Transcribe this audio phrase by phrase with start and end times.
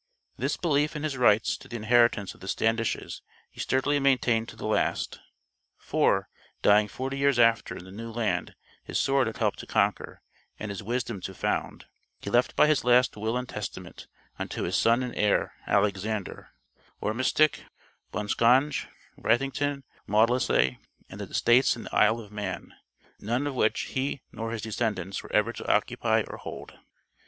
[0.35, 4.55] This belief in his rights to the inheritance of the Standishes he sturdily maintained to
[4.55, 5.19] the last;
[5.77, 6.27] for,
[6.63, 10.23] dying forty years after in the new land his sword had helped to conquer
[10.57, 11.85] and his wisdom to found,
[12.19, 14.07] he left by his last will and testament
[14.39, 16.49] unto his son and heir, Alexander:
[16.99, 17.65] "Ormistic,
[18.11, 18.87] Bonsconge,
[19.19, 20.79] Wrightington, Maudeslay,
[21.11, 22.73] and the estates in the Isle of Man"
[23.19, 26.73] none of which he nor his descendants were ever to occupy or hold.